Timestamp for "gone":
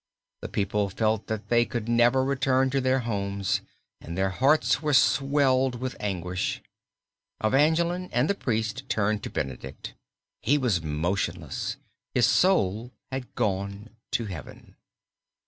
13.35-13.91